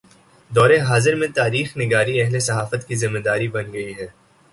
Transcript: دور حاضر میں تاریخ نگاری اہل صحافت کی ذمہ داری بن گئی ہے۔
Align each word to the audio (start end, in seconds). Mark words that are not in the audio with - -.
دور 0.51 0.69
حاضر 0.87 1.15
میں 1.15 1.27
تاریخ 1.35 1.77
نگاری 1.77 2.21
اہل 2.21 2.39
صحافت 2.39 2.87
کی 2.87 2.95
ذمہ 2.95 3.19
داری 3.19 3.47
بن 3.47 3.71
گئی 3.73 3.93
ہے۔ 3.97 4.07